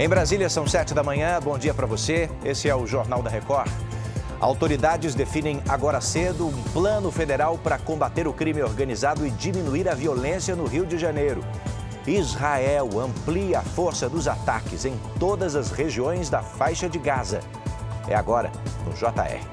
Em 0.00 0.08
Brasília, 0.08 0.48
são 0.48 0.66
sete 0.66 0.94
da 0.94 1.02
manhã. 1.02 1.38
Bom 1.42 1.58
dia 1.58 1.74
para 1.74 1.86
você. 1.86 2.30
Esse 2.42 2.70
é 2.70 2.74
o 2.74 2.86
Jornal 2.86 3.22
da 3.22 3.28
Record. 3.28 3.70
Autoridades 4.40 5.14
definem 5.14 5.62
agora 5.68 6.00
cedo 6.00 6.46
um 6.46 6.62
plano 6.72 7.10
federal 7.10 7.58
para 7.58 7.76
combater 7.78 8.26
o 8.26 8.32
crime 8.32 8.62
organizado 8.62 9.26
e 9.26 9.30
diminuir 9.30 9.90
a 9.90 9.94
violência 9.94 10.56
no 10.56 10.64
Rio 10.64 10.86
de 10.86 10.96
Janeiro. 10.96 11.44
Israel 12.06 12.98
amplia 12.98 13.58
a 13.58 13.62
força 13.62 14.08
dos 14.08 14.26
ataques 14.26 14.86
em 14.86 14.98
todas 15.18 15.54
as 15.54 15.70
regiões 15.70 16.30
da 16.30 16.42
faixa 16.42 16.88
de 16.88 16.98
Gaza. 16.98 17.40
É 18.08 18.14
agora 18.14 18.50
no 18.86 18.94
JR. 18.94 19.44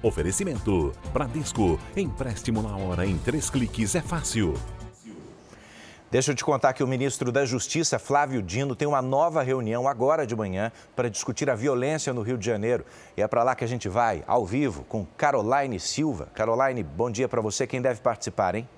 Oferecimento: 0.00 0.92
Bradesco. 1.12 1.76
Empréstimo 1.96 2.62
na 2.62 2.76
hora 2.76 3.04
em 3.04 3.18
três 3.18 3.50
cliques 3.50 3.96
é 3.96 4.00
fácil. 4.00 4.54
Deixa 6.14 6.30
eu 6.30 6.34
te 6.36 6.44
contar 6.44 6.72
que 6.74 6.84
o 6.84 6.86
ministro 6.86 7.32
da 7.32 7.44
Justiça, 7.44 7.98
Flávio 7.98 8.40
Dino, 8.40 8.76
tem 8.76 8.86
uma 8.86 9.02
nova 9.02 9.42
reunião 9.42 9.88
agora 9.88 10.24
de 10.24 10.36
manhã 10.36 10.70
para 10.94 11.10
discutir 11.10 11.50
a 11.50 11.56
violência 11.56 12.12
no 12.12 12.22
Rio 12.22 12.38
de 12.38 12.46
Janeiro. 12.46 12.84
E 13.16 13.20
é 13.20 13.26
para 13.26 13.42
lá 13.42 13.56
que 13.56 13.64
a 13.64 13.66
gente 13.66 13.88
vai, 13.88 14.22
ao 14.24 14.46
vivo, 14.46 14.84
com 14.84 15.04
Caroline 15.04 15.80
Silva. 15.80 16.28
Caroline, 16.32 16.84
bom 16.84 17.10
dia 17.10 17.28
para 17.28 17.40
você. 17.40 17.66
Quem 17.66 17.82
deve 17.82 18.00
participar, 18.00 18.54
hein? 18.54 18.68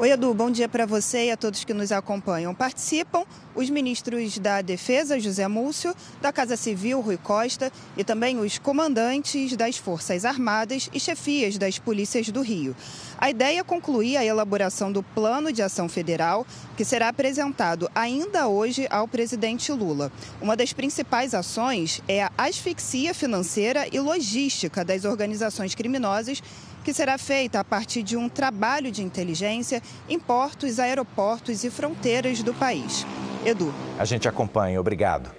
Oi, 0.00 0.12
Edu, 0.12 0.32
bom 0.32 0.48
dia 0.48 0.68
para 0.68 0.86
você 0.86 1.26
e 1.26 1.30
a 1.32 1.36
todos 1.36 1.64
que 1.64 1.74
nos 1.74 1.90
acompanham. 1.90 2.54
Participam 2.54 3.24
os 3.52 3.68
ministros 3.68 4.38
da 4.38 4.62
Defesa, 4.62 5.18
José 5.18 5.48
Múcio, 5.48 5.92
da 6.22 6.32
Casa 6.32 6.56
Civil, 6.56 7.00
Rui 7.00 7.16
Costa, 7.16 7.72
e 7.96 8.04
também 8.04 8.38
os 8.38 8.58
comandantes 8.58 9.56
das 9.56 9.76
Forças 9.76 10.24
Armadas 10.24 10.88
e 10.94 11.00
chefias 11.00 11.58
das 11.58 11.80
polícias 11.80 12.28
do 12.28 12.42
Rio. 12.42 12.76
A 13.18 13.28
ideia 13.28 13.58
é 13.58 13.64
concluir 13.64 14.16
a 14.16 14.24
elaboração 14.24 14.92
do 14.92 15.02
Plano 15.02 15.52
de 15.52 15.62
Ação 15.62 15.88
Federal, 15.88 16.46
que 16.76 16.84
será 16.84 17.08
apresentado 17.08 17.90
ainda 17.92 18.46
hoje 18.46 18.86
ao 18.90 19.08
presidente 19.08 19.72
Lula. 19.72 20.12
Uma 20.40 20.56
das 20.56 20.72
principais 20.72 21.34
ações 21.34 22.00
é 22.06 22.22
a 22.22 22.30
asfixia 22.38 23.12
financeira 23.12 23.88
e 23.90 23.98
logística 23.98 24.84
das 24.84 25.04
organizações 25.04 25.74
criminosas 25.74 26.40
que 26.88 26.94
será 26.94 27.18
feita 27.18 27.60
a 27.60 27.64
partir 27.64 28.02
de 28.02 28.16
um 28.16 28.30
trabalho 28.30 28.90
de 28.90 29.02
inteligência 29.02 29.82
em 30.08 30.18
portos, 30.18 30.78
aeroportos 30.78 31.62
e 31.62 31.68
fronteiras 31.68 32.42
do 32.42 32.54
país. 32.54 33.04
Edu. 33.44 33.74
A 33.98 34.06
gente 34.06 34.26
acompanha, 34.26 34.80
obrigado. 34.80 35.30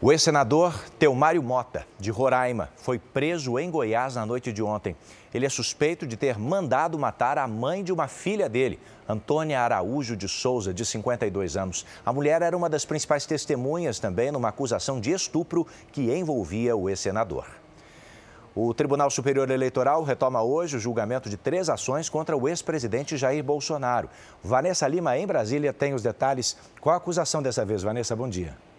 O 0.00 0.10
ex-senador 0.10 0.72
Teomário 0.98 1.42
Mota, 1.42 1.86
de 1.98 2.10
Roraima, 2.10 2.70
foi 2.78 2.98
preso 2.98 3.58
em 3.58 3.70
Goiás 3.70 4.14
na 4.14 4.24
noite 4.24 4.54
de 4.54 4.62
ontem. 4.62 4.96
Ele 5.34 5.44
é 5.44 5.50
suspeito 5.50 6.06
de 6.06 6.16
ter 6.16 6.38
mandado 6.38 6.98
matar 6.98 7.36
a 7.36 7.46
mãe 7.46 7.84
de 7.84 7.92
uma 7.92 8.08
filha 8.08 8.48
dele, 8.48 8.80
Antônia 9.06 9.60
Araújo 9.60 10.16
de 10.16 10.30
Souza, 10.30 10.72
de 10.72 10.86
52 10.86 11.58
anos. 11.58 11.84
A 12.06 12.10
mulher 12.10 12.40
era 12.40 12.56
uma 12.56 12.70
das 12.70 12.86
principais 12.86 13.26
testemunhas 13.26 13.98
também 13.98 14.32
numa 14.32 14.48
acusação 14.48 14.98
de 14.98 15.10
estupro 15.10 15.66
que 15.92 16.10
envolvia 16.10 16.74
o 16.74 16.88
ex-senador. 16.88 17.44
O 18.54 18.74
Tribunal 18.74 19.10
Superior 19.10 19.48
Eleitoral 19.48 20.02
retoma 20.02 20.42
hoje 20.42 20.76
o 20.76 20.80
julgamento 20.80 21.30
de 21.30 21.36
três 21.36 21.68
ações 21.68 22.08
contra 22.08 22.36
o 22.36 22.48
ex-presidente 22.48 23.16
Jair 23.16 23.44
Bolsonaro. 23.44 24.08
Vanessa 24.42 24.88
Lima, 24.88 25.16
em 25.16 25.26
Brasília, 25.26 25.72
tem 25.72 25.94
os 25.94 26.02
detalhes. 26.02 26.56
Qual 26.80 26.92
a 26.92 26.98
acusação 26.98 27.40
dessa 27.40 27.64
vez, 27.64 27.82
Vanessa? 27.82 28.16
Bom 28.16 28.28
dia. 28.28 28.69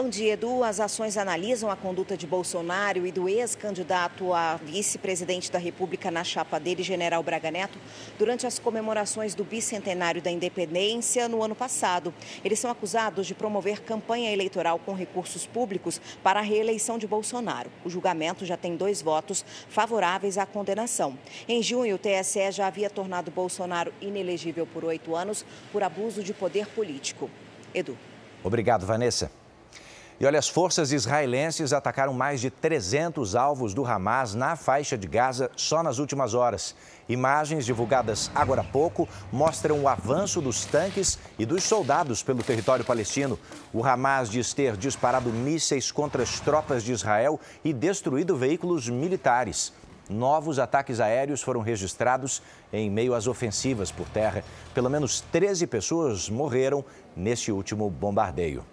Bom 0.00 0.08
dia, 0.08 0.34
Edu. 0.34 0.62
As 0.62 0.78
ações 0.78 1.16
analisam 1.16 1.68
a 1.68 1.74
conduta 1.74 2.16
de 2.16 2.24
Bolsonaro 2.24 3.04
e 3.04 3.10
do 3.10 3.28
ex-candidato 3.28 4.32
a 4.32 4.54
vice-presidente 4.54 5.50
da 5.50 5.58
República 5.58 6.08
na 6.08 6.22
chapa 6.22 6.60
dele, 6.60 6.84
General 6.84 7.20
Braga 7.20 7.50
Neto, 7.50 7.80
durante 8.16 8.46
as 8.46 8.60
comemorações 8.60 9.34
do 9.34 9.42
bicentenário 9.42 10.22
da 10.22 10.30
independência 10.30 11.28
no 11.28 11.42
ano 11.42 11.56
passado. 11.56 12.14
Eles 12.44 12.60
são 12.60 12.70
acusados 12.70 13.26
de 13.26 13.34
promover 13.34 13.82
campanha 13.82 14.32
eleitoral 14.32 14.78
com 14.78 14.94
recursos 14.94 15.48
públicos 15.48 16.00
para 16.22 16.38
a 16.38 16.44
reeleição 16.44 16.96
de 16.96 17.08
Bolsonaro. 17.08 17.68
O 17.84 17.90
julgamento 17.90 18.46
já 18.46 18.56
tem 18.56 18.76
dois 18.76 19.02
votos 19.02 19.44
favoráveis 19.68 20.38
à 20.38 20.46
condenação. 20.46 21.18
Em 21.48 21.60
junho, 21.60 21.96
o 21.96 21.98
TSE 21.98 22.52
já 22.52 22.68
havia 22.68 22.88
tornado 22.88 23.32
Bolsonaro 23.32 23.92
inelegível 24.00 24.64
por 24.64 24.84
oito 24.84 25.16
anos 25.16 25.44
por 25.72 25.82
abuso 25.82 26.22
de 26.22 26.32
poder 26.32 26.68
político. 26.68 27.28
Edu. 27.74 27.98
Obrigado, 28.44 28.86
Vanessa. 28.86 29.47
E 30.20 30.26
olha, 30.26 30.40
as 30.40 30.48
forças 30.48 30.90
israelenses 30.90 31.72
atacaram 31.72 32.12
mais 32.12 32.40
de 32.40 32.50
300 32.50 33.36
alvos 33.36 33.72
do 33.72 33.86
Hamas 33.86 34.34
na 34.34 34.56
faixa 34.56 34.98
de 34.98 35.06
Gaza 35.06 35.48
só 35.54 35.80
nas 35.80 36.00
últimas 36.00 36.34
horas. 36.34 36.74
Imagens 37.08 37.64
divulgadas 37.64 38.28
agora 38.34 38.62
há 38.62 38.64
pouco 38.64 39.08
mostram 39.30 39.80
o 39.80 39.86
avanço 39.86 40.40
dos 40.40 40.64
tanques 40.64 41.20
e 41.38 41.46
dos 41.46 41.62
soldados 41.62 42.20
pelo 42.20 42.42
território 42.42 42.84
palestino. 42.84 43.38
O 43.72 43.84
Hamas 43.86 44.28
diz 44.28 44.52
ter 44.52 44.76
disparado 44.76 45.30
mísseis 45.30 45.92
contra 45.92 46.24
as 46.24 46.40
tropas 46.40 46.82
de 46.82 46.90
Israel 46.90 47.38
e 47.64 47.72
destruído 47.72 48.36
veículos 48.36 48.88
militares. 48.88 49.72
Novos 50.10 50.58
ataques 50.58 50.98
aéreos 50.98 51.42
foram 51.42 51.60
registrados 51.60 52.42
em 52.72 52.90
meio 52.90 53.14
às 53.14 53.28
ofensivas 53.28 53.92
por 53.92 54.08
terra. 54.08 54.42
Pelo 54.74 54.90
menos 54.90 55.20
13 55.30 55.64
pessoas 55.68 56.28
morreram 56.28 56.84
neste 57.14 57.52
último 57.52 57.88
bombardeio. 57.88 58.64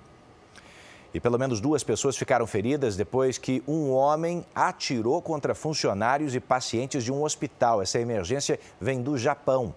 E 1.16 1.20
pelo 1.22 1.40
menos 1.40 1.62
duas 1.62 1.81
pessoas 1.81 2.18
ficaram 2.18 2.46
feridas 2.46 2.98
depois 2.98 3.38
que 3.38 3.64
um 3.66 3.90
homem 3.90 4.46
atirou 4.53 5.22
contra 5.22 5.56
funcionários 5.56 6.36
e 6.36 6.42
pacientes 6.42 7.06
de 7.06 7.12
um 7.12 7.24
hospital. 7.24 7.81
Essa 7.81 8.02
emergência 8.02 8.59
vem 8.81 9.02
do 9.02 9.18
Japão. 9.18 9.74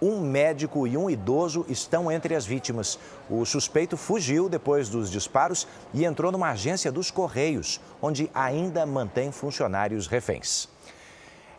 Um 0.00 0.18
médico 0.22 0.86
e 0.86 0.96
um 0.96 1.10
idoso 1.10 1.66
estão 1.68 2.10
entre 2.10 2.34
as 2.34 2.46
vítimas. 2.46 2.98
O 3.28 3.44
suspeito 3.44 3.98
fugiu 3.98 4.48
depois 4.48 4.88
dos 4.88 5.10
disparos 5.10 5.68
e 5.92 6.06
entrou 6.06 6.32
numa 6.32 6.52
agência 6.52 6.90
dos 6.90 7.10
Correios, 7.10 7.78
onde 8.00 8.30
ainda 8.34 8.86
mantém 8.86 9.30
funcionários 9.30 10.06
reféns. 10.06 10.70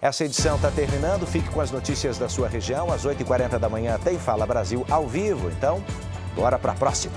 Essa 0.01 0.25
edição 0.25 0.55
está 0.55 0.71
terminando. 0.71 1.27
Fique 1.27 1.49
com 1.51 1.61
as 1.61 1.69
notícias 1.69 2.17
da 2.17 2.27
sua 2.27 2.47
região. 2.47 2.91
Às 2.91 3.05
8h40 3.05 3.59
da 3.59 3.69
manhã 3.69 3.99
tem 4.03 4.17
Fala 4.17 4.47
Brasil 4.47 4.83
ao 4.89 5.07
vivo. 5.07 5.51
Então, 5.51 5.83
bora 6.35 6.57
para 6.57 6.71
a 6.71 6.75
próxima. 6.75 7.13